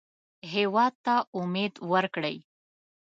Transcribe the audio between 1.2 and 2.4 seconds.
امید ورکړئ